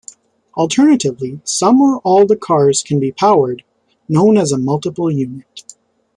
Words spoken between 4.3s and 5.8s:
as a multiple unit.